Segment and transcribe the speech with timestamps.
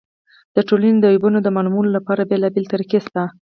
[0.55, 3.23] د ټولني د عیبونو د معلومولو له پاره بېلابېلې طریقي سته.